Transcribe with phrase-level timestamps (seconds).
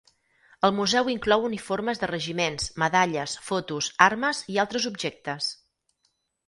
[0.67, 5.57] El museu inclou uniformes de regiments, medalles, fotos, armes i altres objectes.